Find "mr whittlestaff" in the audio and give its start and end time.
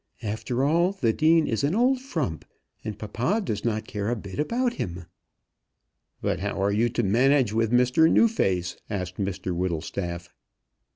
9.17-10.33